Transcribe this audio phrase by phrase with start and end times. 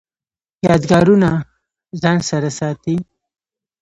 [0.67, 1.29] یادګارونه
[2.01, 2.97] ځان سره ساتئ؟